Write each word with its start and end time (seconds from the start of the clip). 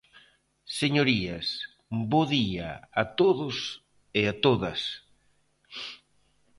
Señorías, 0.79 1.47
bo 2.11 2.21
día 2.35 2.69
a 3.01 3.03
todos 3.19 3.57
e 4.19 4.21
a 4.31 4.33
todas. 4.45 4.81